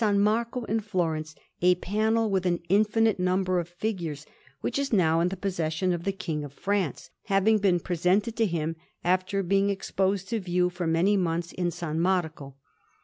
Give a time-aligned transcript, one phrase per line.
[0.15, 4.25] Marco at Florence, a panel with an infinite number of figures,
[4.61, 8.47] which is now in the possession of the King of France, having been presented to
[8.47, 11.83] him after being exposed to view for many months in S.
[11.83, 12.55] Marco.